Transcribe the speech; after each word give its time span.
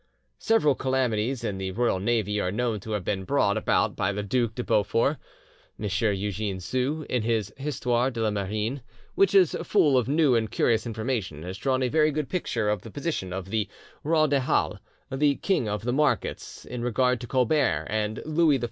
Several 0.39 0.73
calamities 0.73 1.43
in 1.43 1.59
the 1.59 1.69
royal 1.73 1.99
navy 1.99 2.39
are 2.39 2.51
known 2.51 2.79
to 2.79 2.93
have 2.93 3.05
been 3.05 3.23
brought 3.23 3.55
about 3.55 3.95
by 3.95 4.11
the 4.11 4.23
Duc 4.23 4.55
de 4.55 4.63
Beaufort. 4.63 5.17
M. 5.79 5.87
Eugene 6.17 6.59
Sue, 6.59 7.05
in 7.07 7.21
his 7.21 7.53
'Histoire 7.55 8.09
de 8.09 8.19
la 8.19 8.31
Marine', 8.31 8.81
which 9.13 9.35
is 9.35 9.55
full 9.61 9.99
of 9.99 10.07
new 10.07 10.33
and 10.33 10.49
curious 10.49 10.87
information, 10.87 11.43
has 11.43 11.55
drawn 11.59 11.83
a 11.83 11.87
very 11.87 12.09
good 12.09 12.29
picture 12.29 12.67
of 12.67 12.81
the 12.81 12.89
position 12.89 13.31
of 13.31 13.51
the 13.51 13.69
"roi 14.03 14.25
des 14.25 14.39
halles," 14.39 14.79
the 15.11 15.35
"king 15.35 15.69
of 15.69 15.83
the 15.83 15.93
markets," 15.93 16.65
in 16.65 16.81
regard 16.81 17.21
to 17.21 17.27
Colbert 17.27 17.85
and 17.87 18.23
Louis 18.25 18.57
XIV. 18.57 18.59